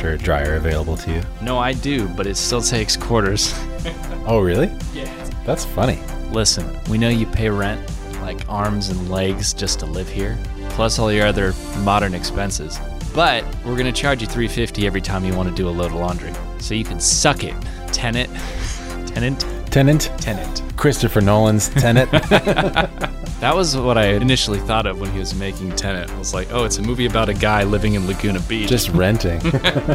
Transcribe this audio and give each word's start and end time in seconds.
washer 0.00 0.16
dryer 0.16 0.54
available 0.56 0.96
to 0.96 1.12
you? 1.12 1.22
No, 1.42 1.58
I 1.58 1.72
do, 1.72 2.08
but 2.08 2.26
it 2.26 2.36
still 2.36 2.62
takes 2.62 2.96
quarters. 2.96 3.54
Oh, 4.26 4.38
really? 4.40 4.70
Yeah. 4.92 5.10
That's 5.44 5.64
funny. 5.64 5.98
Listen, 6.30 6.76
we 6.88 6.98
know 6.98 7.08
you 7.08 7.26
pay 7.26 7.48
rent, 7.48 7.80
like 8.20 8.46
arms 8.48 8.90
and 8.90 9.10
legs, 9.10 9.52
just 9.54 9.80
to 9.80 9.86
live 9.86 10.08
here, 10.08 10.38
plus 10.68 10.98
all 11.00 11.10
your 11.10 11.26
other 11.26 11.52
modern 11.78 12.14
expenses. 12.14 12.78
But 13.14 13.44
we're 13.64 13.76
gonna 13.76 13.90
charge 13.90 14.20
you 14.20 14.28
350 14.28 14.86
every 14.86 15.00
time 15.00 15.24
you 15.24 15.34
want 15.34 15.48
to 15.48 15.54
do 15.54 15.68
a 15.68 15.70
load 15.70 15.86
of 15.86 15.94
laundry, 15.94 16.32
so 16.58 16.74
you 16.74 16.84
can 16.84 17.00
suck 17.00 17.42
it, 17.42 17.54
tenant, 17.92 18.30
tenant, 19.06 19.40
Tenant? 19.72 20.10
tenant. 20.18 20.62
Christopher 20.76 21.22
Nolan's 21.22 21.70
Tenant. 21.70 22.10
That 23.40 23.56
was 23.56 23.74
what 23.74 23.96
I 23.96 24.08
initially 24.08 24.58
thought 24.58 24.84
of 24.84 25.00
when 25.00 25.10
he 25.12 25.18
was 25.18 25.34
making 25.34 25.74
Tenet. 25.74 26.10
I 26.10 26.18
was 26.18 26.34
like, 26.34 26.48
oh, 26.52 26.64
it's 26.64 26.76
a 26.76 26.82
movie 26.82 27.06
about 27.06 27.30
a 27.30 27.34
guy 27.34 27.64
living 27.64 27.94
in 27.94 28.06
Laguna 28.06 28.38
Beach 28.40 28.68
Just 28.68 28.90
renting. 28.90 29.40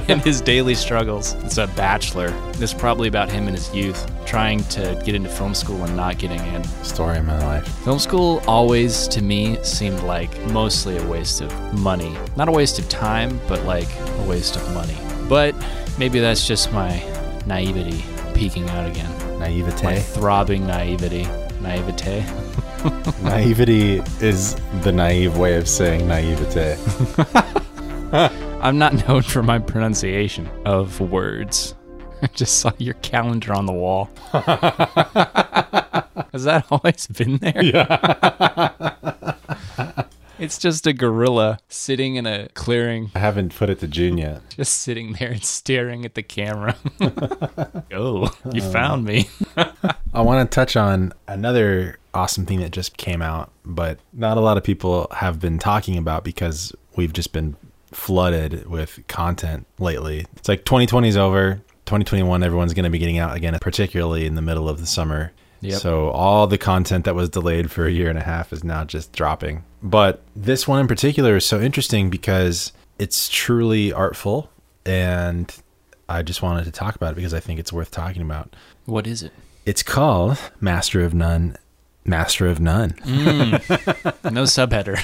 and 0.09 0.19
his 0.23 0.41
daily 0.41 0.73
struggles. 0.73 1.33
It's 1.43 1.59
a 1.59 1.67
bachelor. 1.67 2.33
It's 2.53 2.73
probably 2.73 3.07
about 3.07 3.31
him 3.31 3.47
in 3.47 3.53
his 3.53 3.71
youth, 3.71 4.09
trying 4.25 4.63
to 4.69 4.99
get 5.05 5.13
into 5.13 5.29
film 5.29 5.53
school 5.53 5.83
and 5.83 5.95
not 5.95 6.17
getting 6.17 6.39
in. 6.55 6.63
Story 6.83 7.19
of 7.19 7.25
my 7.25 7.37
life. 7.45 7.67
Film 7.83 7.99
school 7.99 8.41
always, 8.47 9.07
to 9.09 9.21
me, 9.21 9.63
seemed 9.63 10.01
like 10.01 10.35
mostly 10.47 10.97
a 10.97 11.07
waste 11.07 11.41
of 11.41 11.79
money. 11.79 12.17
Not 12.35 12.47
a 12.47 12.51
waste 12.51 12.79
of 12.79 12.89
time, 12.89 13.39
but 13.47 13.63
like 13.65 13.89
a 13.99 14.23
waste 14.23 14.55
of 14.55 14.73
money. 14.73 14.97
But 15.29 15.53
maybe 15.99 16.19
that's 16.19 16.47
just 16.47 16.73
my 16.73 16.99
naivety 17.45 18.03
peeking 18.33 18.67
out 18.71 18.89
again. 18.89 19.39
Naivete? 19.39 19.83
My 19.83 19.99
throbbing 19.99 20.65
naivety. 20.65 21.27
Naivete. 21.61 22.25
Naivety 23.23 24.01
is 24.21 24.55
the 24.81 24.91
naive 24.91 25.37
way 25.37 25.55
of 25.57 25.67
saying 25.67 26.07
naivete. 26.07 26.77
I'm 28.61 28.77
not 28.77 29.07
known 29.07 29.21
for 29.21 29.43
my 29.43 29.59
pronunciation 29.59 30.49
of 30.65 30.99
words. 30.99 31.75
I 32.21 32.27
just 32.27 32.59
saw 32.59 32.71
your 32.77 32.95
calendar 32.95 33.53
on 33.53 33.65
the 33.65 33.73
wall. 33.73 34.09
Has 36.31 36.43
that 36.45 36.65
always 36.71 37.07
been 37.07 37.37
there? 37.37 37.63
Yeah. 37.63 38.94
it's 40.45 40.59
just 40.59 40.85
a 40.85 40.93
gorilla 40.93 41.59
sitting 41.67 42.15
in 42.15 42.25
a 42.25 42.47
clearing, 42.49 43.11
I 43.15 43.19
haven't 43.19 43.55
put 43.55 43.69
it 43.69 43.79
to 43.79 43.87
June 43.87 44.17
yet. 44.17 44.41
just 44.49 44.79
sitting 44.79 45.13
there 45.13 45.31
and 45.31 45.43
staring 45.43 46.05
at 46.05 46.13
the 46.13 46.23
camera. 46.23 46.75
oh, 47.91 48.31
you 48.53 48.61
uh. 48.61 48.71
found 48.71 49.05
me. 49.05 49.27
I 49.57 50.21
want 50.21 50.49
to 50.49 50.55
touch 50.55 50.75
on 50.75 51.13
another 51.27 51.97
awesome 52.13 52.45
thing 52.45 52.59
that 52.61 52.71
just 52.71 52.95
came 52.97 53.21
out, 53.21 53.51
but 53.65 53.99
not 54.13 54.37
a 54.37 54.41
lot 54.41 54.57
of 54.57 54.63
people 54.63 55.07
have 55.11 55.39
been 55.39 55.59
talking 55.59 55.97
about 55.97 56.23
because 56.23 56.73
we've 56.95 57.11
just 57.11 57.33
been 57.33 57.57
flooded 57.91 58.67
with 58.69 58.99
content 59.07 59.65
lately. 59.79 60.27
It's 60.35 60.47
like 60.47 60.63
2020 60.63 61.09
is 61.09 61.17
over. 61.17 61.55
2021, 61.85 62.43
everyone's 62.43 62.73
going 62.73 62.85
to 62.85 62.89
be 62.89 62.97
getting 62.97 63.19
out 63.19 63.35
again, 63.35 63.57
particularly 63.61 64.25
in 64.25 64.35
the 64.35 64.41
middle 64.41 64.69
of 64.69 64.79
the 64.79 64.87
summer. 64.87 65.31
Yep. 65.65 65.79
So 65.81 66.09
all 66.09 66.47
the 66.47 66.57
content 66.57 67.05
that 67.05 67.15
was 67.15 67.29
delayed 67.29 67.71
for 67.71 67.85
a 67.85 67.91
year 67.91 68.09
and 68.09 68.17
a 68.17 68.23
half 68.23 68.53
is 68.53 68.63
now 68.63 68.83
just 68.83 69.11
dropping. 69.13 69.63
But 69.81 70.21
this 70.35 70.67
one 70.67 70.79
in 70.79 70.87
particular 70.87 71.35
is 71.35 71.45
so 71.45 71.59
interesting 71.59 72.09
because 72.09 72.71
it's 72.99 73.29
truly 73.29 73.91
artful 73.91 74.49
and 74.85 75.53
I 76.07 76.21
just 76.21 76.41
wanted 76.41 76.65
to 76.65 76.71
talk 76.71 76.95
about 76.95 77.13
it 77.13 77.15
because 77.15 77.33
I 77.33 77.39
think 77.39 77.59
it's 77.59 77.73
worth 77.73 77.91
talking 77.91 78.21
about. 78.21 78.55
What 78.85 79.07
is 79.07 79.23
it? 79.23 79.31
It's 79.65 79.81
called 79.81 80.37
Master 80.61 81.03
of 81.03 81.13
None, 81.13 81.57
Master 82.05 82.47
of 82.47 82.59
None. 82.59 82.91
Mm. 82.91 84.11
No 84.31 84.43
subheader. 84.43 84.97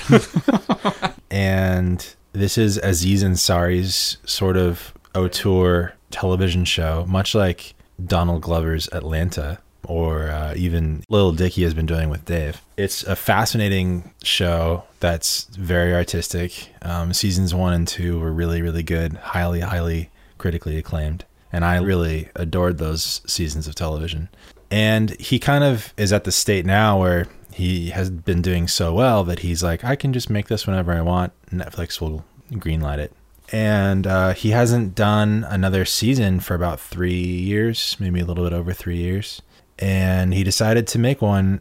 And 1.31 2.05
this 2.33 2.57
is 2.57 2.77
Aziz 2.77 3.23
Ansari's 3.23 4.17
sort 4.25 4.57
of 4.57 4.93
auteur 5.15 5.93
television 6.11 6.65
show, 6.65 7.05
much 7.07 7.33
like 7.33 7.73
Donald 8.05 8.41
Glover's 8.41 8.89
Atlanta 8.91 9.59
or 9.85 10.29
uh, 10.29 10.53
even 10.55 11.03
Little 11.09 11.31
Dicky 11.31 11.63
has 11.63 11.73
been 11.73 11.85
doing 11.85 12.09
with 12.09 12.25
Dave. 12.25 12.61
It's 12.77 13.03
a 13.03 13.15
fascinating 13.15 14.11
show 14.23 14.83
that's 14.99 15.45
very 15.45 15.93
artistic. 15.93 16.69
Um, 16.81 17.13
seasons 17.13 17.53
one 17.53 17.73
and 17.73 17.87
two 17.87 18.19
were 18.19 18.31
really, 18.31 18.61
really 18.61 18.83
good, 18.83 19.13
highly, 19.13 19.61
highly 19.61 20.09
critically 20.37 20.77
acclaimed. 20.77 21.25
And 21.53 21.65
I 21.65 21.77
really 21.77 22.29
adored 22.35 22.77
those 22.77 23.21
seasons 23.25 23.67
of 23.67 23.75
television. 23.75 24.29
And 24.69 25.09
he 25.19 25.37
kind 25.37 25.63
of 25.63 25.93
is 25.97 26.13
at 26.13 26.23
the 26.23 26.31
state 26.31 26.65
now 26.65 26.99
where 26.99 27.27
he 27.53 27.89
has 27.89 28.09
been 28.09 28.41
doing 28.41 28.67
so 28.67 28.93
well 28.93 29.23
that 29.25 29.39
he's 29.39 29.61
like, 29.61 29.83
I 29.83 29.95
can 29.95 30.13
just 30.13 30.29
make 30.29 30.47
this 30.47 30.65
whenever 30.65 30.93
I 30.93 31.01
want. 31.01 31.33
Netflix 31.51 31.99
will 31.99 32.23
greenlight 32.51 32.99
it. 32.99 33.13
And 33.51 34.07
uh, 34.07 34.33
he 34.33 34.51
hasn't 34.51 34.95
done 34.95 35.45
another 35.49 35.83
season 35.83 36.39
for 36.39 36.55
about 36.55 36.79
three 36.79 37.13
years, 37.13 37.97
maybe 37.99 38.21
a 38.21 38.25
little 38.25 38.45
bit 38.45 38.53
over 38.53 38.71
three 38.71 38.97
years. 38.97 39.41
And 39.81 40.33
he 40.33 40.43
decided 40.43 40.87
to 40.87 40.99
make 40.99 41.21
one 41.21 41.59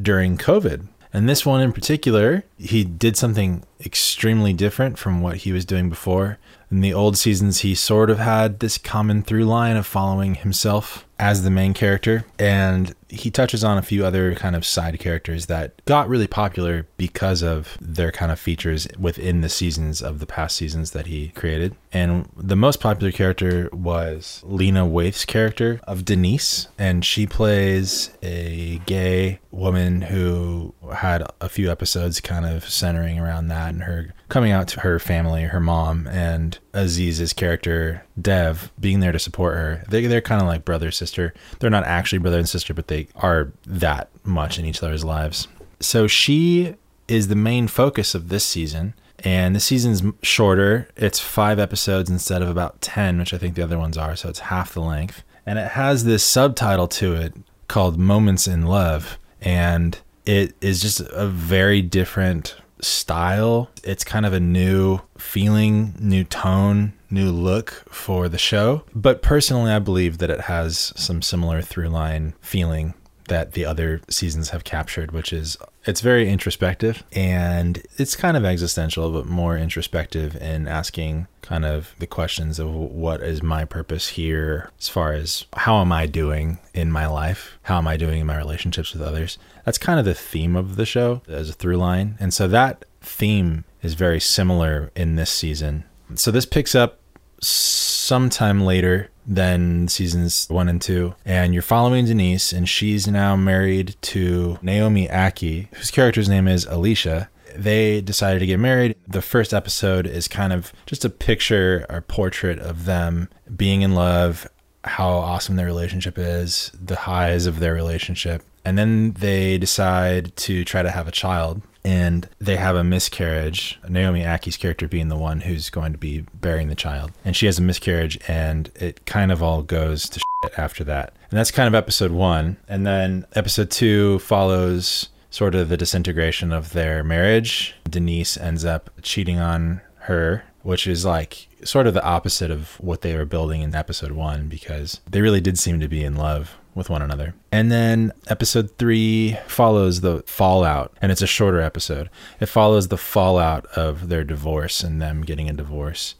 during 0.00 0.38
COVID. 0.38 0.88
And 1.12 1.28
this 1.28 1.44
one 1.46 1.60
in 1.60 1.72
particular, 1.72 2.44
he 2.56 2.84
did 2.84 3.16
something 3.16 3.64
extremely 3.84 4.52
different 4.52 4.98
from 4.98 5.20
what 5.20 5.38
he 5.38 5.52
was 5.52 5.64
doing 5.64 5.88
before. 5.88 6.38
In 6.70 6.80
the 6.80 6.92
old 6.92 7.16
seasons, 7.16 7.60
he 7.60 7.74
sort 7.74 8.10
of 8.10 8.18
had 8.18 8.60
this 8.60 8.76
common 8.76 9.22
through 9.22 9.44
line 9.44 9.76
of 9.76 9.86
following 9.86 10.34
himself 10.34 11.06
as 11.18 11.42
the 11.42 11.50
main 11.50 11.74
character. 11.74 12.24
And 12.38 12.94
he 13.08 13.30
touches 13.30 13.64
on 13.64 13.78
a 13.78 13.82
few 13.82 14.04
other 14.04 14.34
kind 14.34 14.54
of 14.54 14.66
side 14.66 14.98
characters 15.00 15.46
that 15.46 15.82
got 15.86 16.08
really 16.08 16.26
popular 16.26 16.86
because 16.96 17.42
of 17.42 17.78
their 17.80 18.12
kind 18.12 18.30
of 18.30 18.38
features 18.38 18.86
within 18.98 19.40
the 19.40 19.48
seasons 19.48 20.02
of 20.02 20.18
the 20.18 20.26
past 20.26 20.56
seasons 20.56 20.90
that 20.90 21.06
he 21.06 21.28
created. 21.28 21.74
And 21.90 22.28
the 22.36 22.56
most 22.56 22.80
popular 22.80 23.10
character 23.12 23.70
was 23.72 24.42
Lena 24.44 24.86
Waithe's 24.86 25.24
character 25.24 25.80
of 25.84 26.04
Denise. 26.04 26.68
And 26.78 27.04
she 27.04 27.26
plays 27.26 28.10
a 28.22 28.80
gay 28.84 29.40
woman 29.50 30.02
who 30.02 30.74
had 30.94 31.26
a 31.40 31.48
few 31.48 31.70
episodes 31.70 32.20
kind 32.20 32.44
of 32.44 32.68
centering 32.68 33.18
around 33.18 33.48
that 33.48 33.67
and 33.74 33.84
her 33.84 34.14
coming 34.28 34.52
out 34.52 34.68
to 34.68 34.80
her 34.80 34.98
family, 34.98 35.44
her 35.44 35.60
mom, 35.60 36.06
and 36.08 36.58
Aziz's 36.72 37.32
character, 37.32 38.04
Dev, 38.20 38.70
being 38.78 39.00
there 39.00 39.12
to 39.12 39.18
support 39.18 39.56
her. 39.56 39.84
They, 39.88 40.06
they're 40.06 40.20
kind 40.20 40.40
of 40.40 40.46
like 40.46 40.64
brother 40.64 40.90
sister. 40.90 41.34
They're 41.58 41.70
not 41.70 41.84
actually 41.84 42.18
brother 42.18 42.38
and 42.38 42.48
sister, 42.48 42.74
but 42.74 42.88
they 42.88 43.08
are 43.16 43.52
that 43.66 44.08
much 44.24 44.58
in 44.58 44.64
each 44.64 44.82
other's 44.82 45.04
lives. 45.04 45.48
So 45.80 46.06
she 46.06 46.74
is 47.06 47.28
the 47.28 47.36
main 47.36 47.68
focus 47.68 48.14
of 48.14 48.28
this 48.28 48.44
season. 48.44 48.94
And 49.24 49.56
the 49.56 49.60
season's 49.60 50.02
shorter. 50.22 50.88
It's 50.96 51.18
five 51.18 51.58
episodes 51.58 52.08
instead 52.08 52.40
of 52.40 52.48
about 52.48 52.80
10, 52.80 53.18
which 53.18 53.34
I 53.34 53.38
think 53.38 53.56
the 53.56 53.64
other 53.64 53.78
ones 53.78 53.98
are. 53.98 54.14
So 54.14 54.28
it's 54.28 54.38
half 54.38 54.74
the 54.74 54.80
length. 54.80 55.24
And 55.44 55.58
it 55.58 55.72
has 55.72 56.04
this 56.04 56.22
subtitle 56.22 56.86
to 56.88 57.14
it 57.14 57.34
called 57.66 57.98
Moments 57.98 58.46
in 58.46 58.66
Love. 58.66 59.18
And 59.40 59.98
it 60.24 60.54
is 60.60 60.80
just 60.80 61.00
a 61.00 61.26
very 61.26 61.82
different 61.82 62.54
style. 62.80 63.70
It's 63.82 64.04
kind 64.04 64.26
of 64.26 64.32
a 64.32 64.40
new 64.40 65.00
feeling, 65.16 65.94
new 65.98 66.24
tone, 66.24 66.92
new 67.10 67.30
look 67.30 67.84
for 67.88 68.28
the 68.28 68.38
show. 68.38 68.84
But 68.94 69.22
personally, 69.22 69.70
I 69.70 69.78
believe 69.78 70.18
that 70.18 70.30
it 70.30 70.42
has 70.42 70.92
some 70.96 71.22
similar 71.22 71.62
through 71.62 71.88
line 71.88 72.34
feeling 72.40 72.94
that 73.28 73.52
the 73.52 73.64
other 73.64 74.00
seasons 74.08 74.50
have 74.50 74.64
captured, 74.64 75.12
which 75.12 75.32
is 75.32 75.56
it's 75.84 76.00
very 76.00 76.28
introspective 76.28 77.02
and 77.12 77.82
it's 77.96 78.16
kind 78.16 78.36
of 78.36 78.44
existential, 78.44 79.10
but 79.10 79.26
more 79.26 79.56
introspective 79.56 80.36
in 80.36 80.68
asking 80.68 81.26
kind 81.42 81.64
of 81.64 81.94
the 81.98 82.06
questions 82.06 82.58
of 82.58 82.68
what 82.70 83.22
is 83.22 83.42
my 83.42 83.64
purpose 83.64 84.08
here 84.08 84.70
as 84.78 84.88
far 84.88 85.12
as 85.12 85.46
how 85.54 85.80
am 85.80 85.92
I 85.92 86.06
doing 86.06 86.58
in 86.74 86.92
my 86.92 87.06
life? 87.06 87.58
How 87.62 87.78
am 87.78 87.86
I 87.86 87.96
doing 87.96 88.20
in 88.20 88.26
my 88.26 88.36
relationships 88.36 88.92
with 88.92 89.02
others? 89.02 89.38
That's 89.64 89.78
kind 89.78 89.98
of 89.98 90.04
the 90.04 90.14
theme 90.14 90.56
of 90.56 90.76
the 90.76 90.86
show 90.86 91.22
as 91.28 91.48
a 91.48 91.54
through 91.54 91.76
line. 91.76 92.16
And 92.20 92.34
so 92.34 92.48
that 92.48 92.84
theme 93.00 93.64
is 93.82 93.94
very 93.94 94.20
similar 94.20 94.90
in 94.94 95.16
this 95.16 95.30
season. 95.30 95.84
So 96.14 96.30
this 96.30 96.46
picks 96.46 96.74
up 96.74 97.00
sometime 97.40 98.62
later 98.62 99.10
than 99.28 99.86
seasons 99.88 100.46
one 100.48 100.68
and 100.68 100.80
two. 100.80 101.14
And 101.24 101.52
you're 101.52 101.62
following 101.62 102.06
Denise, 102.06 102.52
and 102.52 102.68
she's 102.68 103.06
now 103.06 103.36
married 103.36 103.94
to 104.02 104.58
Naomi 104.62 105.06
Ackie, 105.06 105.68
whose 105.74 105.90
character's 105.90 106.28
name 106.28 106.48
is 106.48 106.64
Alicia. 106.66 107.28
They 107.54 108.00
decided 108.00 108.38
to 108.40 108.46
get 108.46 108.58
married. 108.58 108.96
The 109.06 109.22
first 109.22 109.52
episode 109.52 110.06
is 110.06 110.28
kind 110.28 110.52
of 110.52 110.72
just 110.86 111.04
a 111.04 111.10
picture 111.10 111.84
or 111.88 112.00
portrait 112.00 112.58
of 112.58 112.86
them 112.86 113.28
being 113.54 113.82
in 113.82 113.94
love, 113.94 114.48
how 114.84 115.10
awesome 115.10 115.56
their 115.56 115.66
relationship 115.66 116.18
is, 116.18 116.72
the 116.82 116.96
highs 116.96 117.46
of 117.46 117.60
their 117.60 117.74
relationship. 117.74 118.42
And 118.64 118.78
then 118.78 119.12
they 119.12 119.58
decide 119.58 120.36
to 120.36 120.64
try 120.64 120.82
to 120.82 120.90
have 120.90 121.08
a 121.08 121.12
child 121.12 121.62
and 121.88 122.28
they 122.38 122.56
have 122.56 122.76
a 122.76 122.84
miscarriage. 122.84 123.80
Naomi 123.88 124.20
Ackie's 124.20 124.58
character 124.58 124.86
being 124.86 125.08
the 125.08 125.16
one 125.16 125.40
who's 125.40 125.70
going 125.70 125.92
to 125.92 125.98
be 125.98 126.26
bearing 126.34 126.68
the 126.68 126.74
child. 126.74 127.12
And 127.24 127.34
she 127.34 127.46
has 127.46 127.58
a 127.58 127.62
miscarriage, 127.62 128.18
and 128.28 128.70
it 128.74 129.06
kind 129.06 129.32
of 129.32 129.42
all 129.42 129.62
goes 129.62 130.06
to 130.10 130.20
shit 130.20 130.58
after 130.58 130.84
that. 130.84 131.14
And 131.30 131.38
that's 131.38 131.50
kind 131.50 131.66
of 131.66 131.74
episode 131.74 132.10
one. 132.10 132.58
And 132.68 132.86
then 132.86 133.24
episode 133.32 133.70
two 133.70 134.18
follows 134.18 135.08
sort 135.30 135.54
of 135.54 135.70
the 135.70 135.78
disintegration 135.78 136.52
of 136.52 136.74
their 136.74 137.02
marriage. 137.02 137.74
Denise 137.88 138.36
ends 138.36 138.66
up 138.66 138.90
cheating 139.00 139.38
on 139.38 139.80
her, 140.00 140.44
which 140.62 140.86
is 140.86 141.06
like 141.06 141.48
sort 141.64 141.86
of 141.86 141.94
the 141.94 142.04
opposite 142.04 142.50
of 142.50 142.78
what 142.80 143.00
they 143.00 143.16
were 143.16 143.24
building 143.24 143.62
in 143.62 143.74
episode 143.74 144.12
one 144.12 144.46
because 144.46 145.00
they 145.10 145.22
really 145.22 145.40
did 145.40 145.58
seem 145.58 145.80
to 145.80 145.88
be 145.88 146.04
in 146.04 146.16
love 146.16 146.58
with 146.78 146.88
one 146.88 147.02
another. 147.02 147.34
And 147.52 147.70
then 147.70 148.12
episode 148.28 148.78
three 148.78 149.36
follows 149.46 150.00
the 150.00 150.22
fallout, 150.26 150.96
and 151.02 151.12
it's 151.12 151.20
a 151.20 151.26
shorter 151.26 151.60
episode. 151.60 152.08
It 152.40 152.46
follows 152.46 152.88
the 152.88 152.96
fallout 152.96 153.66
of 153.66 154.08
their 154.08 154.24
divorce 154.24 154.82
and 154.82 155.02
them 155.02 155.22
getting 155.22 155.50
a 155.50 155.52
divorce. 155.52 156.14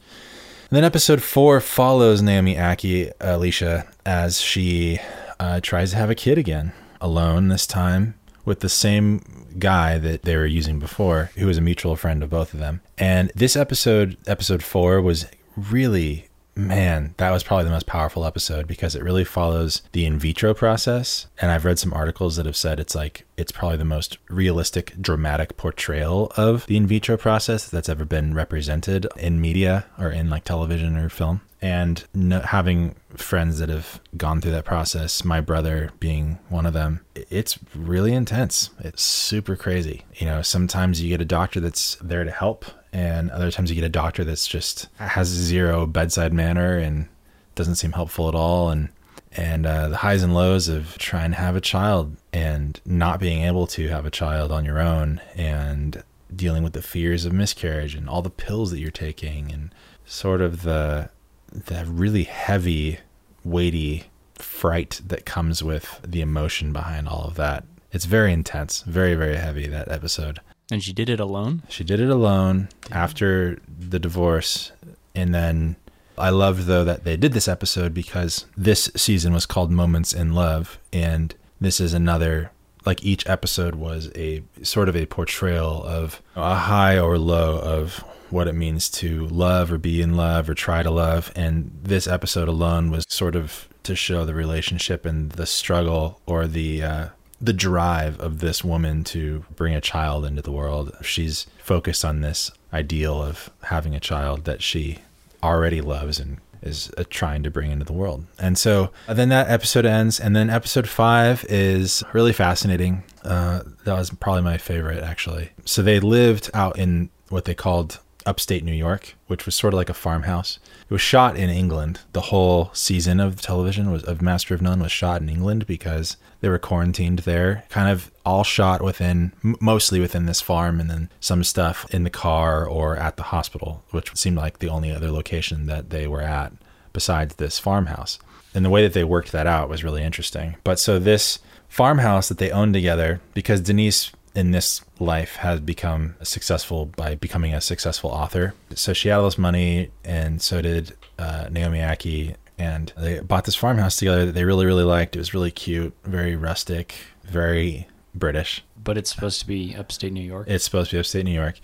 And 0.69 0.77
then 0.77 0.83
episode 0.83 1.23
four 1.23 1.59
follows 1.61 2.21
Naomi 2.21 2.53
Ackie, 2.55 3.11
Alicia, 3.19 3.87
as 4.05 4.39
she 4.39 4.99
uh, 5.39 5.61
tries 5.61 5.91
to 5.91 5.97
have 5.97 6.11
a 6.11 6.15
kid 6.15 6.37
again, 6.37 6.73
alone 7.01 7.47
this 7.47 7.65
time 7.65 8.13
with 8.45 8.59
the 8.59 8.69
same 8.69 9.47
guy 9.57 9.97
that 9.97 10.23
they 10.23 10.35
were 10.35 10.45
using 10.45 10.77
before, 10.77 11.31
who 11.37 11.47
was 11.47 11.57
a 11.57 11.61
mutual 11.61 11.95
friend 11.95 12.21
of 12.21 12.29
both 12.29 12.53
of 12.53 12.59
them. 12.59 12.81
And 12.97 13.31
this 13.35 13.55
episode, 13.55 14.17
episode 14.27 14.61
four, 14.61 15.01
was 15.01 15.25
really 15.55 16.28
man, 16.67 17.13
that 17.17 17.31
was 17.31 17.43
probably 17.43 17.65
the 17.65 17.71
most 17.71 17.87
powerful 17.87 18.25
episode 18.25 18.67
because 18.67 18.95
it 18.95 19.03
really 19.03 19.23
follows 19.23 19.81
the 19.91 20.05
in 20.05 20.19
vitro 20.19 20.53
process. 20.53 21.27
And 21.41 21.51
I've 21.51 21.65
read 21.65 21.79
some 21.79 21.93
articles 21.93 22.35
that 22.35 22.45
have 22.45 22.57
said 22.57 22.79
it's 22.79 22.95
like, 22.95 23.25
it's 23.37 23.51
probably 23.51 23.77
the 23.77 23.85
most 23.85 24.17
realistic, 24.29 24.93
dramatic 25.01 25.57
portrayal 25.57 26.31
of 26.35 26.65
the 26.65 26.77
in 26.77 26.87
vitro 26.87 27.17
process 27.17 27.69
that's 27.69 27.89
ever 27.89 28.05
been 28.05 28.33
represented 28.33 29.07
in 29.17 29.41
media 29.41 29.85
or 29.97 30.09
in 30.11 30.29
like 30.29 30.43
television 30.43 30.97
or 30.97 31.09
film. 31.09 31.41
And 31.61 32.05
no, 32.13 32.39
having 32.39 32.95
friends 33.15 33.59
that 33.59 33.69
have 33.69 33.99
gone 34.15 34.39
through 34.39 34.51
that 34.51 34.65
process 34.65 35.25
my 35.25 35.41
brother 35.41 35.91
being 35.99 36.39
one 36.47 36.65
of 36.65 36.73
them 36.73 37.01
it's 37.15 37.59
really 37.75 38.13
intense. 38.13 38.69
It's 38.79 39.03
super 39.03 39.55
crazy. 39.55 40.05
You 40.15 40.27
know 40.27 40.41
sometimes 40.41 41.01
you 41.01 41.09
get 41.09 41.21
a 41.21 41.25
doctor 41.25 41.59
that's 41.59 41.95
there 41.95 42.23
to 42.23 42.31
help 42.31 42.65
and 42.91 43.29
other 43.31 43.51
times 43.51 43.69
you 43.69 43.75
get 43.75 43.83
a 43.83 43.89
doctor 43.89 44.23
that's 44.23 44.47
just 44.47 44.87
has 44.97 45.27
zero 45.27 45.85
bedside 45.85 46.33
manner 46.33 46.77
and 46.77 47.07
doesn't 47.55 47.75
seem 47.75 47.91
helpful 47.91 48.27
at 48.27 48.35
all 48.35 48.69
and 48.69 48.89
and 49.31 49.65
uh, 49.65 49.87
the 49.89 49.97
highs 49.97 50.23
and 50.23 50.33
lows 50.33 50.67
of 50.67 50.97
trying 50.97 51.31
to 51.31 51.37
have 51.37 51.55
a 51.55 51.61
child 51.61 52.15
and 52.33 52.81
not 52.85 53.19
being 53.19 53.43
able 53.43 53.67
to 53.67 53.87
have 53.89 54.05
a 54.05 54.11
child 54.11 54.51
on 54.51 54.65
your 54.65 54.79
own 54.79 55.21
and 55.35 56.03
dealing 56.35 56.63
with 56.63 56.73
the 56.73 56.81
fears 56.81 57.25
of 57.25 57.33
miscarriage 57.33 57.93
and 57.93 58.09
all 58.09 58.21
the 58.21 58.29
pills 58.29 58.71
that 58.71 58.79
you're 58.79 58.89
taking 58.89 59.51
and 59.51 59.73
sort 60.05 60.41
of 60.41 60.63
the 60.63 61.09
the 61.51 61.85
really 61.85 62.23
heavy, 62.23 62.99
weighty 63.43 64.05
fright 64.35 65.01
that 65.05 65.25
comes 65.25 65.63
with 65.63 65.99
the 66.07 66.21
emotion 66.21 66.71
behind 66.71 67.07
all 67.07 67.23
of 67.25 67.35
that. 67.35 67.65
It's 67.91 68.05
very 68.05 68.31
intense, 68.31 68.81
very, 68.83 69.15
very 69.15 69.37
heavy, 69.37 69.67
that 69.67 69.89
episode. 69.89 70.39
And 70.71 70.83
she 70.83 70.93
did 70.93 71.09
it 71.09 71.19
alone? 71.19 71.63
She 71.69 71.83
did 71.83 71.99
it 71.99 72.09
alone 72.09 72.69
after 72.91 73.59
the 73.67 73.99
divorce. 73.99 74.71
And 75.15 75.33
then 75.33 75.75
I 76.17 76.29
loved, 76.29 76.63
though, 76.63 76.83
that 76.83 77.03
they 77.03 77.17
did 77.17 77.33
this 77.33 77.47
episode 77.47 77.93
because 77.93 78.45
this 78.55 78.91
season 78.95 79.33
was 79.33 79.45
called 79.45 79.71
Moments 79.71 80.13
in 80.13 80.33
Love. 80.33 80.77
And 80.93 81.33
this 81.59 81.79
is 81.79 81.93
another, 81.93 82.51
like 82.85 83.03
each 83.03 83.27
episode 83.27 83.75
was 83.75 84.11
a 84.15 84.43
sort 84.61 84.89
of 84.89 84.95
a 84.95 85.07
portrayal 85.07 85.83
of 85.83 86.21
a 86.35 86.55
high 86.55 86.99
or 86.99 87.17
low 87.17 87.59
of 87.59 88.03
what 88.29 88.47
it 88.47 88.53
means 88.53 88.89
to 88.89 89.25
love 89.27 89.71
or 89.71 89.79
be 89.79 90.01
in 90.01 90.15
love 90.15 90.49
or 90.49 90.53
try 90.53 90.83
to 90.83 90.91
love. 90.91 91.31
And 91.35 91.71
this 91.81 92.05
episode 92.07 92.47
alone 92.47 92.91
was 92.91 93.05
sort 93.09 93.35
of 93.35 93.67
to 93.83 93.95
show 93.95 94.23
the 94.23 94.35
relationship 94.35 95.03
and 95.05 95.31
the 95.31 95.47
struggle 95.47 96.21
or 96.27 96.45
the 96.45 96.83
uh, 96.83 97.07
the 97.41 97.53
drive 97.53 98.19
of 98.19 98.39
this 98.39 98.63
woman 98.63 99.03
to 99.05 99.45
bring 99.55 99.73
a 99.73 99.81
child 99.81 100.25
into 100.25 100.41
the 100.41 100.51
world. 100.51 100.95
She's 101.01 101.47
focused 101.57 102.03
on 102.03 102.21
this 102.21 102.51
ideal 102.73 103.21
of 103.21 103.49
having 103.63 103.95
a 103.95 103.99
child 103.99 104.45
that 104.45 104.61
she 104.61 104.99
already 105.41 105.81
loves 105.81 106.19
and 106.19 106.37
is 106.61 106.91
uh, 106.97 107.03
trying 107.09 107.43
to 107.43 107.49
bring 107.49 107.71
into 107.71 107.85
the 107.85 107.93
world. 107.93 108.25
And 108.37 108.57
so 108.57 108.91
uh, 109.07 109.13
then 109.13 109.29
that 109.29 109.49
episode 109.49 109.85
ends, 109.85 110.19
and 110.19 110.35
then 110.35 110.49
episode 110.49 110.89
five 110.89 111.45
is 111.47 112.03
really 112.13 112.33
fascinating. 112.33 113.03
Uh, 113.23 113.61
that 113.85 113.97
was 113.97 114.09
probably 114.09 114.41
my 114.41 114.57
favorite, 114.57 115.01
actually. 115.01 115.51
So 115.65 115.81
they 115.81 115.99
lived 115.99 116.49
out 116.53 116.77
in 116.77 117.09
what 117.29 117.45
they 117.45 117.55
called 117.55 117.99
upstate 118.29 118.63
New 118.63 118.71
York, 118.71 119.15
which 119.27 119.45
was 119.45 119.55
sort 119.55 119.73
of 119.73 119.77
like 119.79 119.89
a 119.89 119.93
farmhouse. 119.93 120.59
It 120.83 120.93
was 120.93 121.01
shot 121.01 121.35
in 121.35 121.49
England. 121.49 122.01
The 122.13 122.21
whole 122.21 122.69
season 122.73 123.19
of 123.19 123.41
television 123.41 123.91
was 123.91 124.03
of 124.03 124.21
Master 124.21 124.53
of 124.53 124.61
None 124.61 124.79
was 124.79 124.91
shot 124.91 125.21
in 125.21 125.29
England 125.29 125.65
because 125.65 126.15
they 126.41 126.49
were 126.49 126.59
quarantined 126.59 127.19
there. 127.19 127.63
Kind 127.69 127.89
of 127.89 128.11
all 128.25 128.43
shot 128.43 128.83
within, 128.83 129.33
mostly 129.59 129.99
within 129.99 130.27
this 130.27 130.41
farm, 130.41 130.79
and 130.79 130.89
then 130.89 131.09
some 131.19 131.43
stuff 131.43 131.91
in 131.91 132.03
the 132.03 132.09
car 132.09 132.65
or 132.65 132.95
at 132.95 133.17
the 133.17 133.23
hospital, 133.23 133.83
which 133.89 134.15
seemed 134.15 134.37
like 134.37 134.59
the 134.59 134.69
only 134.69 134.91
other 134.91 135.11
location 135.11 135.65
that 135.65 135.89
they 135.89 136.07
were 136.07 136.21
at 136.21 136.53
besides 136.93 137.35
this 137.35 137.57
farmhouse. 137.57 138.19
And 138.53 138.63
the 138.63 138.69
way 138.69 138.83
that 138.83 138.93
they 138.93 139.03
worked 139.03 139.31
that 139.31 139.47
out 139.47 139.69
was 139.69 139.83
really 139.83 140.03
interesting. 140.03 140.55
But 140.63 140.79
so 140.79 140.99
this 140.99 141.39
farmhouse 141.67 142.29
that 142.29 142.39
they 142.39 142.51
owned 142.51 142.73
together, 142.73 143.21
because 143.33 143.61
Denise 143.61 144.11
in 144.35 144.51
this 144.51 144.81
life 144.99 145.37
has 145.37 145.59
become 145.59 146.15
successful 146.21 146.85
by 146.85 147.15
becoming 147.15 147.53
a 147.53 147.61
successful 147.61 148.09
author. 148.09 148.53
So 148.75 148.93
she 148.93 149.09
had 149.09 149.17
all 149.17 149.25
this 149.25 149.37
money, 149.37 149.91
and 150.03 150.41
so 150.41 150.61
did 150.61 150.95
uh, 151.17 151.47
Naomi 151.51 151.79
Ackie, 151.79 152.35
and 152.57 152.93
they 152.97 153.19
bought 153.21 153.45
this 153.45 153.55
farmhouse 153.55 153.97
together 153.97 154.25
that 154.25 154.33
they 154.33 154.43
really, 154.43 154.65
really 154.65 154.83
liked. 154.83 155.15
It 155.15 155.19
was 155.19 155.33
really 155.33 155.51
cute, 155.51 155.93
very 156.03 156.35
rustic, 156.35 156.95
very 157.23 157.87
British. 158.13 158.63
But 158.81 158.97
it's 158.97 159.13
supposed 159.13 159.39
to 159.39 159.47
be 159.47 159.75
upstate 159.75 160.13
New 160.13 160.21
York. 160.21 160.47
It's 160.49 160.63
supposed 160.63 160.89
to 160.91 160.97
be 160.97 160.99
upstate 160.99 161.25
New 161.25 161.31
York. 161.31 161.59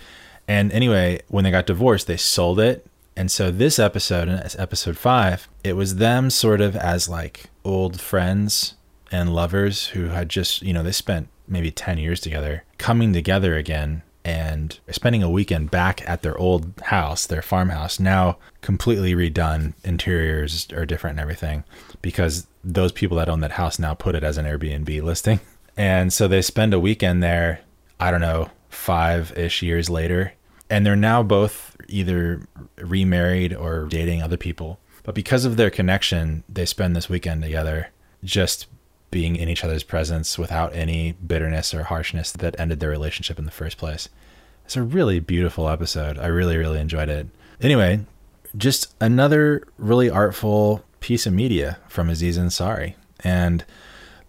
And 0.47 0.71
anyway, 0.71 1.21
when 1.27 1.43
they 1.43 1.51
got 1.51 1.65
divorced, 1.65 2.07
they 2.07 2.17
sold 2.17 2.59
it. 2.59 2.85
And 3.17 3.31
so 3.31 3.49
this 3.49 3.79
episode, 3.79 4.29
episode 4.57 4.97
five, 4.97 5.47
it 5.63 5.73
was 5.73 5.95
them 5.95 6.29
sort 6.29 6.61
of 6.61 6.75
as 6.75 7.07
like 7.07 7.49
old 7.63 8.01
friends 8.01 8.75
and 9.11 9.33
lovers 9.33 9.87
who 9.87 10.07
had 10.07 10.29
just, 10.29 10.61
you 10.61 10.73
know, 10.73 10.83
they 10.83 10.91
spent 10.91 11.29
maybe 11.47 11.71
10 11.71 11.97
years 11.97 12.19
together, 12.19 12.63
coming 12.77 13.13
together 13.13 13.55
again 13.55 14.03
and 14.25 14.79
spending 14.89 15.21
a 15.21 15.29
weekend 15.29 15.69
back 15.69 16.07
at 16.09 16.23
their 16.23 16.37
old 16.37 16.73
house, 16.85 17.27
their 17.27 17.43
farmhouse, 17.43 17.99
now 17.99 18.37
completely 18.61 19.13
redone. 19.13 19.73
Interiors 19.83 20.67
are 20.73 20.85
different 20.85 21.13
and 21.13 21.21
everything 21.21 21.63
because 22.01 22.47
those 22.63 22.91
people 22.91 23.17
that 23.17 23.29
own 23.29 23.41
that 23.41 23.51
house 23.51 23.77
now 23.77 23.93
put 23.93 24.15
it 24.15 24.23
as 24.23 24.37
an 24.37 24.45
Airbnb 24.45 25.01
listing. 25.01 25.39
And 25.77 26.13
so 26.13 26.29
they 26.29 26.41
spend 26.41 26.73
a 26.73 26.79
weekend 26.79 27.21
there, 27.21 27.59
I 27.99 28.09
don't 28.09 28.21
know, 28.21 28.49
five 28.69 29.37
ish 29.37 29.61
years 29.61 29.89
later. 29.89 30.31
And 30.69 30.85
they're 30.85 30.95
now 30.95 31.21
both 31.21 31.75
either 31.89 32.47
remarried 32.77 33.53
or 33.53 33.87
dating 33.87 34.21
other 34.21 34.37
people. 34.37 34.79
But 35.03 35.15
because 35.15 35.43
of 35.43 35.57
their 35.57 35.69
connection, 35.69 36.45
they 36.47 36.65
spend 36.65 36.95
this 36.95 37.09
weekend 37.09 37.41
together 37.41 37.89
just 38.23 38.67
being 39.15 39.37
in 39.37 39.47
each 39.47 39.63
other's 39.63 39.81
presence 39.81 40.37
without 40.37 40.75
any 40.75 41.13
bitterness 41.13 41.73
or 41.73 41.83
harshness 41.83 42.33
that 42.33 42.53
ended 42.59 42.81
their 42.81 42.89
relationship 42.89 43.39
in 43.39 43.45
the 43.45 43.49
first 43.61 43.77
place. 43.77 44.09
It's 44.65 44.75
a 44.75 44.83
really 44.83 45.21
beautiful 45.21 45.69
episode. 45.69 46.19
I 46.19 46.25
really, 46.25 46.57
really 46.57 46.81
enjoyed 46.81 47.07
it. 47.07 47.27
Anyway, 47.61 48.01
just 48.57 48.93
another 48.99 49.65
really 49.77 50.09
artful 50.09 50.83
piece 50.99 51.25
of 51.25 51.31
media 51.31 51.77
from 51.87 52.09
Aziz 52.09 52.37
Ansari. 52.37 52.95
And 53.21 53.63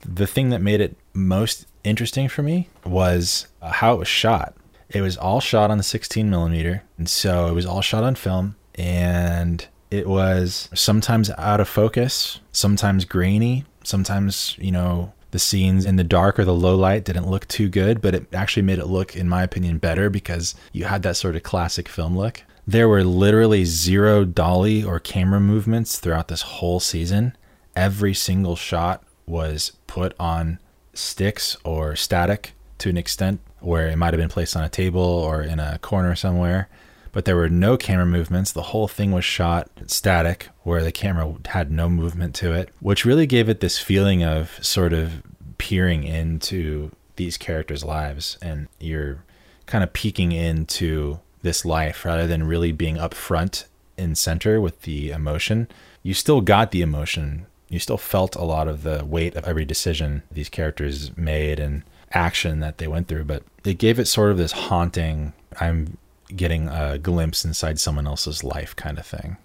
the 0.05 0.25
thing 0.25 0.51
that 0.51 0.63
made 0.63 0.81
it 0.81 0.97
most 1.13 1.67
interesting 1.83 2.29
for 2.29 2.45
me 2.45 2.69
was 2.85 3.49
how 3.61 3.95
it 3.95 3.99
was 3.99 4.07
shot. 4.07 4.55
It 4.89 5.01
was 5.01 5.17
all 5.17 5.41
shot 5.41 5.73
on 5.73 5.79
the 5.79 5.83
16 5.83 6.31
millimeter, 6.31 6.85
and 6.97 7.09
so 7.09 7.49
it 7.49 7.55
was 7.55 7.67
all 7.67 7.81
shot 7.81 8.05
on 8.05 8.15
film, 8.15 8.55
and 8.77 9.67
it 9.91 10.07
was 10.07 10.69
sometimes 10.75 11.29
out 11.31 11.59
of 11.59 11.69
focus, 11.69 12.39
sometimes 12.53 13.05
grainy, 13.05 13.65
sometimes, 13.87 14.57
you 14.59 14.73
know, 14.73 15.13
the 15.31 15.39
scenes 15.39 15.85
in 15.85 15.97
the 15.97 16.05
dark 16.05 16.39
or 16.39 16.45
the 16.45 16.55
low 16.55 16.77
light 16.77 17.05
didn't 17.05 17.29
look 17.29 17.47
too 17.49 17.69
good, 17.69 18.01
but 18.01 18.15
it 18.15 18.27
actually 18.35 18.63
made 18.63 18.79
it 18.79 18.87
look, 18.87 19.17
in 19.17 19.29
my 19.29 19.43
opinion, 19.43 19.79
better 19.79 20.09
because 20.09 20.55
you 20.73 20.85
had 20.85 21.03
that 21.03 21.17
sort 21.17 21.37
of 21.37 21.43
classic 21.43 21.89
film 21.89 22.17
look. 22.17 22.43
There 22.67 22.89
were 22.89 23.05
literally 23.05 23.65
zero 23.65 24.25
dolly 24.25 24.83
or 24.83 24.99
camera 24.99 25.41
movements 25.41 25.99
throughout 25.99 26.29
this 26.29 26.43
whole 26.43 26.81
season. 26.81 27.37
Every 27.75 28.15
single 28.15 28.57
shot 28.57 29.05
was 29.27 29.73
put 29.87 30.15
on 30.19 30.59
sticks 30.95 31.57
or 31.65 31.95
static 31.97 32.53
to 32.79 32.89
an 32.89 32.97
extent 32.97 33.41
where 33.61 33.89
it 33.89 33.97
might 33.97 34.15
have 34.15 34.21
been 34.21 34.29
placed 34.29 34.57
on 34.57 34.65
a 34.65 34.69
table 34.69 35.01
or 35.01 35.43
in 35.43 35.61
a 35.61 35.79
corner 35.79 36.15
somewhere 36.15 36.69
but 37.13 37.25
there 37.25 37.37
were 37.37 37.49
no 37.49 37.77
camera 37.77 38.07
movements. 38.07 38.53
The 38.53 38.63
whole 38.63 38.89
thing 38.89 39.13
was 39.13 39.25
shot 39.25 39.71
static, 39.87 40.49
where 40.63 40.83
the 40.83 40.93
camera 40.93 41.35
had 41.47 41.71
no 41.71 41.89
movement 41.89 42.35
to 42.37 42.53
it, 42.53 42.71
which 42.81 43.05
really 43.05 43.27
gave 43.27 43.49
it 43.49 43.61
this 43.61 43.79
feeling 43.79 44.23
of 44.23 44.59
sort 44.65 44.93
of 44.93 45.23
peering 45.59 46.05
into 46.05 46.91
these 47.17 47.37
characters' 47.37 47.85
lives. 47.85 48.39
And 48.43 48.69
you're 48.79 49.25
kind 49.67 49.83
of 49.83 49.93
peeking 49.93 50.33
into 50.33 51.21
this 51.43 51.65
life 51.65 52.05
rather 52.05 52.27
than 52.27 52.45
really 52.45 52.73
being 52.73 52.99
up 52.99 53.15
front 53.15 53.67
in 53.97 54.15
center 54.15 54.61
with 54.61 54.83
the 54.83 55.11
emotion. 55.11 55.69
You 56.03 56.15
still 56.15 56.41
got 56.41 56.71
the 56.71 56.83
emotion. 56.83 57.47
You 57.69 57.79
still 57.79 57.99
felt 57.99 58.37
a 58.37 58.45
lot 58.45 58.69
of 58.69 58.83
the 58.83 59.05
weight 59.05 59.35
of 59.35 59.45
every 59.45 59.65
decision 59.65 60.23
these 60.31 60.49
characters 60.49 61.17
made 61.17 61.59
and 61.59 61.83
action 62.13 62.61
that 62.61 62.79
they 62.79 62.87
went 62.87 63.09
through, 63.09 63.25
but 63.25 63.43
it 63.65 63.79
gave 63.79 63.99
it 63.99 64.07
sort 64.07 64.31
of 64.31 64.39
this 64.39 64.53
haunting, 64.53 65.33
I'm 65.61 65.99
getting 66.35 66.69
a 66.69 66.99
glimpse 66.99 67.45
inside 67.45 67.79
someone 67.79 68.07
else's 68.07 68.43
life 68.43 68.75
kind 68.77 68.99
of 68.99 69.07
thing, 69.07 69.37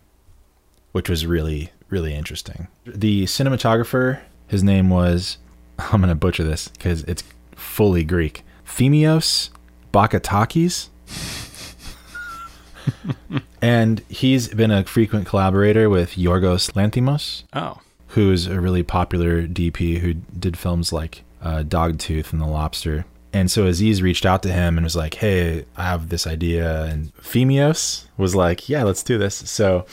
which 0.91 1.09
was 1.09 1.25
really, 1.25 1.71
really 1.89 2.13
interesting. 2.13 2.67
The 2.85 3.25
cinematographer, 3.25 4.19
his 4.47 4.63
name 4.63 4.89
was, 4.89 5.37
I'm 5.79 6.01
going 6.01 6.09
to 6.09 6.15
butcher 6.15 6.43
this 6.43 6.67
because 6.69 7.03
it's 7.03 7.23
fully 7.55 8.03
Greek, 8.03 8.43
Thimios 8.65 9.49
Bakatakis. 9.93 10.89
and 13.61 13.99
he's 14.09 14.47
been 14.49 14.71
a 14.71 14.83
frequent 14.83 15.27
collaborator 15.27 15.89
with 15.89 16.11
Yorgos 16.11 16.71
Lanthimos, 16.73 17.43
Oh, 17.53 17.81
who's 18.07 18.47
a 18.47 18.59
really 18.59 18.83
popular 18.83 19.47
DP 19.47 19.99
who 19.99 20.13
did 20.13 20.57
films 20.57 20.91
like 20.91 21.23
uh, 21.41 21.63
Dogtooth 21.63 22.31
and 22.31 22.41
The 22.41 22.47
Lobster. 22.47 23.05
And 23.33 23.49
so 23.49 23.65
Aziz 23.65 24.01
reached 24.01 24.25
out 24.25 24.43
to 24.43 24.51
him 24.51 24.77
and 24.77 24.83
was 24.83 24.95
like, 24.95 25.15
"Hey, 25.15 25.65
I 25.77 25.83
have 25.83 26.09
this 26.09 26.27
idea." 26.27 26.83
And 26.83 27.15
Femios 27.15 28.05
was 28.17 28.35
like, 28.35 28.67
"Yeah, 28.67 28.83
let's 28.83 29.03
do 29.03 29.17
this." 29.17 29.35
So, 29.35 29.85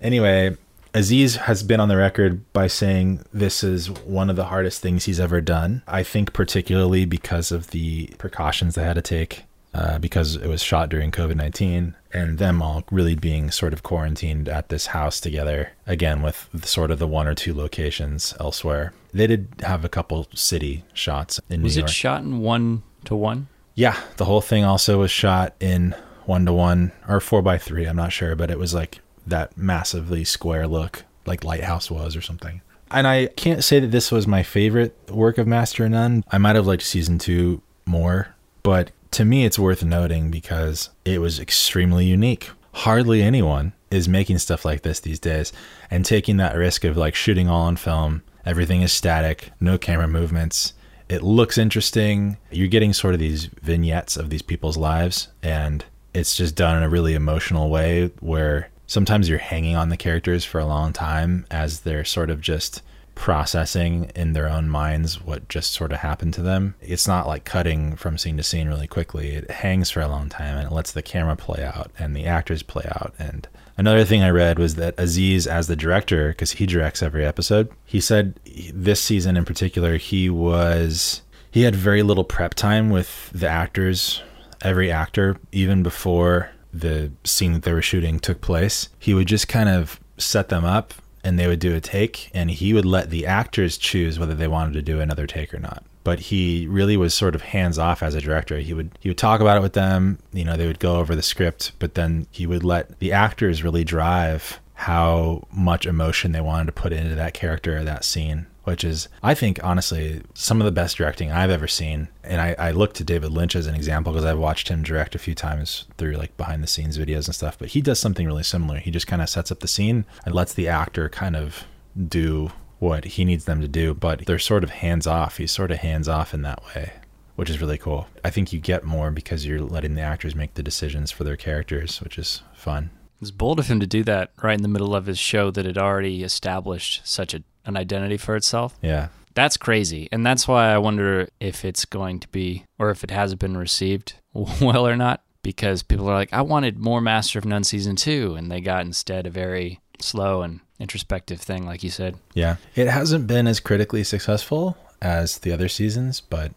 anyway, 0.00 0.56
Aziz 0.94 1.36
has 1.36 1.64
been 1.64 1.80
on 1.80 1.88
the 1.88 1.96
record 1.96 2.40
by 2.52 2.68
saying 2.68 3.24
this 3.32 3.64
is 3.64 3.90
one 3.90 4.30
of 4.30 4.36
the 4.36 4.44
hardest 4.44 4.80
things 4.80 5.06
he's 5.06 5.18
ever 5.18 5.40
done. 5.40 5.82
I 5.88 6.04
think 6.04 6.32
particularly 6.32 7.04
because 7.04 7.50
of 7.50 7.72
the 7.72 8.06
precautions 8.18 8.76
they 8.76 8.84
had 8.84 8.94
to 8.94 9.02
take 9.02 9.44
uh, 9.74 9.98
because 9.98 10.36
it 10.36 10.46
was 10.46 10.62
shot 10.62 10.88
during 10.88 11.10
COVID 11.10 11.36
19 11.36 11.94
and 12.12 12.38
them 12.38 12.62
all 12.62 12.84
really 12.90 13.16
being 13.16 13.50
sort 13.50 13.72
of 13.72 13.82
quarantined 13.82 14.48
at 14.48 14.68
this 14.68 14.86
house 14.86 15.20
together, 15.20 15.72
again, 15.86 16.22
with 16.22 16.48
the, 16.54 16.66
sort 16.66 16.90
of 16.90 16.98
the 16.98 17.08
one 17.08 17.26
or 17.26 17.34
two 17.34 17.52
locations 17.52 18.34
elsewhere. 18.38 18.92
They 19.12 19.26
did 19.26 19.48
have 19.60 19.84
a 19.84 19.88
couple 19.88 20.28
city 20.34 20.84
shots 20.92 21.40
in 21.50 21.62
was 21.62 21.76
New 21.76 21.84
it 21.84 21.90
shot 21.90 22.22
in 22.22 22.38
one 22.38 22.82
to 23.04 23.16
one? 23.16 23.48
yeah, 23.74 23.98
the 24.16 24.24
whole 24.24 24.40
thing 24.40 24.64
also 24.64 25.00
was 25.00 25.10
shot 25.10 25.54
in 25.60 25.94
one 26.24 26.46
to 26.46 26.52
one 26.52 26.92
or 27.08 27.20
four 27.20 27.42
by 27.42 27.58
three. 27.58 27.84
I'm 27.86 27.96
not 27.96 28.12
sure, 28.12 28.36
but 28.36 28.50
it 28.50 28.58
was 28.58 28.72
like 28.72 29.00
that 29.26 29.56
massively 29.58 30.24
square 30.24 30.66
look, 30.66 31.04
like 31.26 31.44
Lighthouse 31.44 31.90
was 31.90 32.16
or 32.16 32.20
something. 32.20 32.60
And 32.90 33.06
I 33.06 33.26
can't 33.26 33.64
say 33.64 33.80
that 33.80 33.90
this 33.90 34.12
was 34.12 34.26
my 34.26 34.42
favorite 34.42 34.96
work 35.10 35.38
of 35.38 35.46
Master 35.46 35.88
None. 35.88 36.22
I 36.30 36.38
might 36.38 36.54
have 36.54 36.66
liked 36.66 36.82
season 36.82 37.18
two 37.18 37.60
more, 37.86 38.34
but 38.62 38.92
to 39.14 39.24
me, 39.24 39.44
it's 39.44 39.60
worth 39.60 39.84
noting 39.84 40.30
because 40.30 40.90
it 41.04 41.20
was 41.20 41.38
extremely 41.38 42.04
unique. 42.04 42.50
Hardly 42.72 43.22
anyone 43.22 43.72
is 43.88 44.08
making 44.08 44.38
stuff 44.38 44.64
like 44.64 44.82
this 44.82 44.98
these 44.98 45.20
days 45.20 45.52
and 45.88 46.04
taking 46.04 46.36
that 46.38 46.56
risk 46.56 46.82
of 46.82 46.96
like 46.96 47.14
shooting 47.14 47.48
all 47.48 47.62
on 47.62 47.76
film. 47.76 48.24
Everything 48.44 48.82
is 48.82 48.92
static, 48.92 49.52
no 49.60 49.78
camera 49.78 50.08
movements. 50.08 50.72
It 51.08 51.22
looks 51.22 51.58
interesting. 51.58 52.38
You're 52.50 52.66
getting 52.66 52.92
sort 52.92 53.14
of 53.14 53.20
these 53.20 53.44
vignettes 53.62 54.16
of 54.16 54.30
these 54.30 54.42
people's 54.42 54.76
lives, 54.76 55.28
and 55.44 55.84
it's 56.12 56.36
just 56.36 56.56
done 56.56 56.76
in 56.76 56.82
a 56.82 56.88
really 56.88 57.14
emotional 57.14 57.70
way 57.70 58.10
where 58.18 58.68
sometimes 58.88 59.28
you're 59.28 59.38
hanging 59.38 59.76
on 59.76 59.90
the 59.90 59.96
characters 59.96 60.44
for 60.44 60.58
a 60.58 60.66
long 60.66 60.92
time 60.92 61.46
as 61.52 61.80
they're 61.80 62.04
sort 62.04 62.30
of 62.30 62.40
just 62.40 62.82
processing 63.14 64.10
in 64.14 64.32
their 64.32 64.48
own 64.48 64.68
minds 64.68 65.22
what 65.22 65.48
just 65.48 65.72
sort 65.72 65.92
of 65.92 65.98
happened 65.98 66.34
to 66.34 66.42
them. 66.42 66.74
It's 66.80 67.06
not 67.06 67.26
like 67.26 67.44
cutting 67.44 67.96
from 67.96 68.18
scene 68.18 68.36
to 68.36 68.42
scene 68.42 68.68
really 68.68 68.86
quickly. 68.86 69.30
It 69.30 69.50
hangs 69.50 69.90
for 69.90 70.00
a 70.00 70.08
long 70.08 70.28
time 70.28 70.56
and 70.56 70.66
it 70.66 70.74
lets 70.74 70.92
the 70.92 71.02
camera 71.02 71.36
play 71.36 71.62
out 71.64 71.90
and 71.98 72.14
the 72.14 72.26
actors 72.26 72.62
play 72.62 72.84
out. 72.86 73.14
And 73.18 73.48
another 73.76 74.04
thing 74.04 74.22
I 74.22 74.30
read 74.30 74.58
was 74.58 74.74
that 74.76 74.94
Aziz, 74.98 75.46
as 75.46 75.66
the 75.66 75.76
director, 75.76 76.28
because 76.28 76.52
he 76.52 76.66
directs 76.66 77.02
every 77.02 77.24
episode, 77.24 77.70
he 77.84 78.00
said 78.00 78.38
this 78.72 79.02
season 79.02 79.36
in 79.36 79.44
particular, 79.44 79.96
he 79.96 80.28
was. 80.28 81.22
He 81.50 81.62
had 81.62 81.76
very 81.76 82.02
little 82.02 82.24
prep 82.24 82.54
time 82.54 82.90
with 82.90 83.30
the 83.30 83.48
actors, 83.48 84.22
every 84.60 84.90
actor, 84.90 85.36
even 85.52 85.84
before 85.84 86.50
the 86.72 87.12
scene 87.22 87.52
that 87.52 87.62
they 87.62 87.72
were 87.72 87.80
shooting 87.80 88.18
took 88.18 88.40
place. 88.40 88.88
He 88.98 89.14
would 89.14 89.28
just 89.28 89.46
kind 89.46 89.68
of 89.68 90.00
set 90.18 90.48
them 90.48 90.64
up 90.64 90.94
and 91.24 91.38
they 91.38 91.46
would 91.46 91.58
do 91.58 91.74
a 91.74 91.80
take 91.80 92.30
and 92.34 92.50
he 92.50 92.72
would 92.72 92.84
let 92.84 93.10
the 93.10 93.26
actors 93.26 93.78
choose 93.78 94.18
whether 94.18 94.34
they 94.34 94.46
wanted 94.46 94.74
to 94.74 94.82
do 94.82 95.00
another 95.00 95.26
take 95.26 95.52
or 95.52 95.58
not. 95.58 95.82
But 96.04 96.20
he 96.20 96.66
really 96.66 96.98
was 96.98 97.14
sort 97.14 97.34
of 97.34 97.40
hands 97.40 97.78
off 97.78 98.02
as 98.02 98.14
a 98.14 98.20
director. 98.20 98.58
He 98.58 98.74
would 98.74 98.90
he 99.00 99.08
would 99.08 99.18
talk 99.18 99.40
about 99.40 99.56
it 99.56 99.62
with 99.62 99.72
them 99.72 100.18
you 100.32 100.44
know 100.44 100.56
they 100.56 100.66
would 100.66 100.78
go 100.78 100.96
over 100.96 101.16
the 101.16 101.22
script 101.22 101.72
but 101.78 101.94
then 101.94 102.26
he 102.30 102.46
would 102.46 102.62
let 102.62 102.98
the 102.98 103.12
actors 103.12 103.64
really 103.64 103.84
drive 103.84 104.60
how 104.74 105.46
much 105.50 105.86
emotion 105.86 106.32
they 106.32 106.40
wanted 106.40 106.66
to 106.66 106.72
put 106.72 106.92
into 106.92 107.14
that 107.14 107.32
character 107.32 107.78
or 107.78 107.84
that 107.84 108.04
scene 108.04 108.46
which 108.64 108.84
is 108.84 109.08
i 109.22 109.34
think 109.34 109.62
honestly 109.62 110.22
some 110.34 110.60
of 110.60 110.64
the 110.64 110.72
best 110.72 110.96
directing 110.96 111.30
i've 111.30 111.50
ever 111.50 111.68
seen. 111.68 112.08
And 112.22 112.40
i, 112.40 112.54
I 112.58 112.70
look 112.72 112.94
to 112.94 113.04
david 113.04 113.30
lynch 113.30 113.54
as 113.54 113.66
an 113.66 113.74
example 113.74 114.12
because 114.12 114.24
i've 114.24 114.38
watched 114.38 114.68
him 114.68 114.82
direct 114.82 115.14
a 115.14 115.18
few 115.18 115.34
times 115.34 115.84
through 115.96 116.14
like 116.14 116.36
behind 116.36 116.62
the 116.62 116.68
scenes 116.68 116.98
videos 116.98 117.26
and 117.26 117.34
stuff. 117.34 117.58
But 117.58 117.68
he 117.68 117.80
does 117.80 117.98
something 117.98 118.26
really 118.26 118.42
similar. 118.42 118.78
He 118.78 118.90
just 118.90 119.06
kind 119.06 119.22
of 119.22 119.28
sets 119.28 119.52
up 119.52 119.60
the 119.60 119.68
scene 119.68 120.04
and 120.24 120.34
lets 120.34 120.54
the 120.54 120.68
actor 120.68 121.08
kind 121.08 121.36
of 121.36 121.64
do 122.08 122.50
what 122.78 123.04
he 123.04 123.24
needs 123.24 123.44
them 123.44 123.60
to 123.60 123.68
do. 123.68 123.94
But 123.94 124.26
they're 124.26 124.38
sort 124.38 124.64
of 124.64 124.70
hands 124.70 125.06
off. 125.06 125.36
He's 125.36 125.52
sort 125.52 125.70
of 125.70 125.78
hands 125.78 126.08
off 126.08 126.34
in 126.34 126.42
that 126.42 126.62
way 126.74 126.92
which 127.36 127.50
is 127.50 127.60
really 127.60 127.78
cool. 127.78 128.06
I 128.24 128.30
think 128.30 128.52
you 128.52 128.60
get 128.60 128.84
more 128.84 129.10
because 129.10 129.44
you're 129.44 129.60
letting 129.60 129.94
the 129.96 130.02
actors 130.02 130.34
make 130.34 130.54
the 130.54 130.62
decisions 130.62 131.10
for 131.10 131.24
their 131.24 131.36
characters 131.36 132.00
which 132.00 132.18
is 132.18 132.42
fun. 132.54 132.90
It's 133.20 133.30
bold 133.30 133.58
of 133.58 133.68
him 133.68 133.80
to 133.80 133.86
do 133.86 134.04
that 134.04 134.32
right 134.42 134.56
in 134.56 134.62
the 134.62 134.68
middle 134.68 134.94
of 134.94 135.06
his 135.06 135.18
show 135.18 135.50
that 135.50 135.64
had 135.64 135.78
already 135.78 136.22
established 136.22 137.02
such 137.04 137.34
a, 137.34 137.42
an 137.66 137.76
identity 137.76 138.16
for 138.16 138.36
itself. 138.36 138.76
yeah 138.82 139.08
That's 139.34 139.56
crazy. 139.56 140.08
And 140.12 140.24
that's 140.24 140.46
why 140.46 140.72
I 140.72 140.78
wonder 140.78 141.28
if 141.40 141.64
it's 141.64 141.84
going 141.84 142.20
to 142.20 142.28
be, 142.28 142.64
or 142.78 142.90
if 142.90 143.02
it 143.02 143.10
has 143.10 143.34
been 143.34 143.56
received 143.56 144.14
well 144.32 144.86
or 144.86 144.96
not, 144.96 145.22
because 145.42 145.82
people 145.82 146.08
are 146.08 146.14
like, 146.14 146.32
I 146.32 146.42
wanted 146.42 146.78
more 146.78 147.00
Master 147.00 147.38
of 147.38 147.44
None 147.44 147.64
season 147.64 147.96
two. 147.96 148.34
And 148.36 148.50
they 148.50 148.60
got 148.60 148.86
instead 148.86 149.26
a 149.26 149.30
very 149.30 149.80
slow 150.00 150.42
and 150.42 150.60
introspective 150.78 151.40
thing, 151.40 151.66
like 151.66 151.82
you 151.82 151.90
said. 151.90 152.16
Yeah. 152.34 152.56
It 152.74 152.88
hasn't 152.88 153.26
been 153.26 153.46
as 153.46 153.60
critically 153.60 154.04
successful 154.04 154.76
as 155.02 155.38
the 155.38 155.52
other 155.52 155.68
seasons, 155.68 156.20
but 156.20 156.52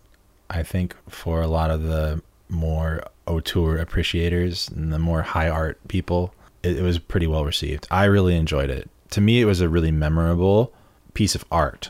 I 0.49 0.63
think 0.63 0.95
for 1.09 1.41
a 1.41 1.47
lot 1.47 1.71
of 1.71 1.83
the 1.83 2.21
more 2.49 3.03
auteur 3.25 3.77
appreciators 3.77 4.69
and 4.69 4.93
the 4.93 4.99
more 4.99 5.21
high 5.21 5.49
art 5.49 5.79
people, 5.87 6.33
it, 6.63 6.77
it 6.77 6.81
was 6.81 6.99
pretty 6.99 7.27
well 7.27 7.43
received. 7.43 7.87
I 7.91 8.05
really 8.05 8.35
enjoyed 8.35 8.69
it. 8.69 8.89
To 9.11 9.21
me, 9.21 9.41
it 9.41 9.45
was 9.45 9.61
a 9.61 9.69
really 9.69 9.91
memorable 9.91 10.73
piece 11.17 11.33
of 11.33 11.43
art. 11.51 11.89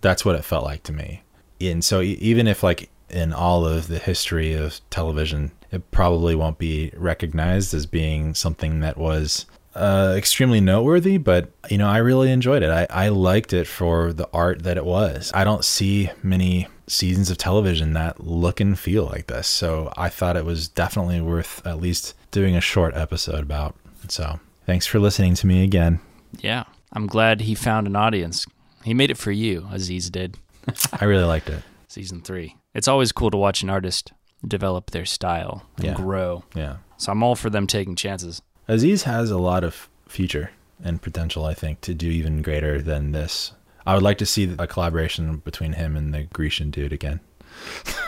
That's 0.00 0.24
what 0.24 0.34
it 0.34 0.44
felt 0.44 0.64
like 0.64 0.82
to 0.82 0.92
me. 0.92 1.22
And 1.60 1.84
so, 1.84 2.00
even 2.00 2.48
if, 2.48 2.64
like, 2.64 2.90
in 3.08 3.32
all 3.32 3.64
of 3.64 3.86
the 3.86 4.00
history 4.00 4.52
of 4.52 4.80
television, 4.90 5.52
it 5.70 5.92
probably 5.92 6.34
won't 6.34 6.58
be 6.58 6.90
recognized 6.96 7.72
as 7.72 7.86
being 7.86 8.34
something 8.34 8.80
that 8.80 8.98
was 8.98 9.46
uh, 9.76 10.14
extremely 10.18 10.60
noteworthy, 10.60 11.18
but 11.18 11.52
you 11.70 11.78
know, 11.78 11.86
I 11.86 11.98
really 11.98 12.32
enjoyed 12.32 12.64
it. 12.64 12.70
I, 12.70 12.86
I 12.90 13.08
liked 13.10 13.52
it 13.52 13.68
for 13.68 14.12
the 14.12 14.28
art 14.32 14.64
that 14.64 14.76
it 14.76 14.84
was. 14.84 15.30
I 15.32 15.44
don't 15.44 15.64
see 15.64 16.10
many 16.24 16.66
seasons 16.88 17.30
of 17.30 17.38
television 17.38 17.92
that 17.92 18.24
look 18.26 18.58
and 18.58 18.76
feel 18.76 19.04
like 19.04 19.28
this, 19.28 19.46
so 19.46 19.92
I 19.96 20.08
thought 20.08 20.36
it 20.36 20.44
was 20.44 20.66
definitely 20.66 21.20
worth 21.20 21.64
at 21.64 21.80
least 21.80 22.14
doing 22.32 22.56
a 22.56 22.60
short 22.60 22.96
episode 22.96 23.44
about. 23.44 23.76
So, 24.08 24.40
thanks 24.66 24.84
for 24.84 24.98
listening 24.98 25.34
to 25.36 25.46
me 25.46 25.62
again. 25.62 26.00
Yeah. 26.40 26.64
I'm 26.94 27.06
glad 27.08 27.42
he 27.42 27.54
found 27.54 27.86
an 27.86 27.96
audience. 27.96 28.46
He 28.84 28.94
made 28.94 29.10
it 29.10 29.18
for 29.18 29.32
you, 29.32 29.66
Aziz 29.72 30.10
did. 30.10 30.36
I 31.00 31.04
really 31.04 31.24
liked 31.24 31.48
it. 31.48 31.62
Season 31.88 32.20
three. 32.20 32.56
It's 32.74 32.88
always 32.88 33.12
cool 33.12 33.30
to 33.30 33.36
watch 33.36 33.62
an 33.62 33.70
artist 33.70 34.12
develop 34.46 34.90
their 34.90 35.04
style 35.06 35.62
and 35.76 35.86
Yeah. 35.86 35.94
grow. 35.94 36.44
Yeah. 36.54 36.76
So 36.96 37.12
I'm 37.12 37.22
all 37.22 37.34
for 37.34 37.50
them 37.50 37.66
taking 37.66 37.96
chances. 37.96 38.42
Aziz 38.68 39.04
has 39.04 39.30
a 39.30 39.38
lot 39.38 39.64
of 39.64 39.88
future 40.08 40.50
and 40.82 41.00
potential, 41.00 41.44
I 41.44 41.54
think, 41.54 41.80
to 41.82 41.94
do 41.94 42.08
even 42.08 42.42
greater 42.42 42.80
than 42.82 43.12
this. 43.12 43.52
I 43.86 43.94
would 43.94 44.02
like 44.02 44.18
to 44.18 44.26
see 44.26 44.54
a 44.58 44.66
collaboration 44.66 45.38
between 45.38 45.74
him 45.74 45.96
and 45.96 46.12
the 46.14 46.24
Grecian 46.24 46.70
dude 46.70 46.92
again. 46.92 47.20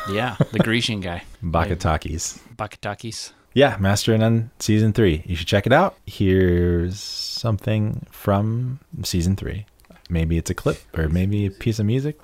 Yeah, 0.09 0.37
the 0.53 0.61
Grecian 0.61 1.01
guy. 1.01 1.25
Bakatakis. 1.43 2.39
Bakatakis. 2.55 3.33
Yeah, 3.55 3.77
Master 3.81 4.13
and 4.13 4.21
None 4.21 4.51
season 4.61 4.93
three. 4.93 5.25
You 5.27 5.35
should 5.35 5.49
check 5.49 5.67
it 5.67 5.73
out. 5.73 5.97
Here's 6.07 7.01
something 7.01 8.07
from 8.13 8.79
season 9.03 9.35
three. 9.35 9.67
Maybe 10.09 10.39
it's 10.39 10.51
a 10.51 10.55
clip 10.55 10.79
or 10.97 11.09
maybe 11.09 11.47
a 11.47 11.51
piece 11.51 11.79
of 11.79 11.87
music. 11.87 12.19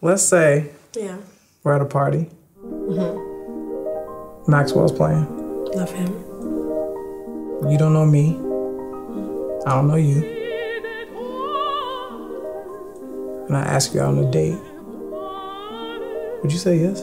Let's 0.00 0.22
say 0.22 0.70
Yeah, 0.94 1.18
we're 1.62 1.74
at 1.74 1.82
a 1.82 1.86
party. 1.86 2.30
Mm-hmm. 2.64 4.50
Maxwell's 4.50 4.92
playing. 4.92 5.26
love 5.74 5.90
him. 5.90 6.12
You 7.70 7.76
don't 7.78 7.92
know 7.92 8.06
me. 8.06 8.34
Mm-hmm. 8.34 9.68
I 9.68 9.72
don't 9.74 9.88
know 9.88 9.96
you. 9.96 10.22
And 13.48 13.56
I 13.56 13.60
ask 13.62 13.94
you 13.94 14.00
out 14.00 14.08
on 14.16 14.18
a 14.24 14.30
date. 14.30 14.58
Would 16.42 16.52
you 16.52 16.58
say 16.58 16.78
yes? 16.78 17.02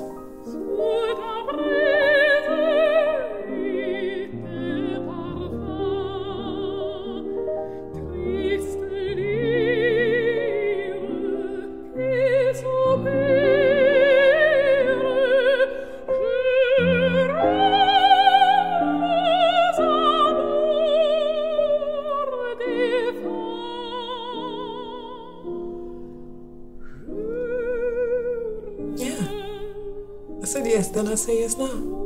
I 31.14 31.16
say 31.16 31.38
it's 31.44 31.60
now. 31.60 32.03